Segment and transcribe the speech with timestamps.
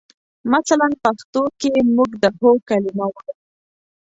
[0.53, 3.33] مثلاً پښتو کې موږ د هو کلمه وایو.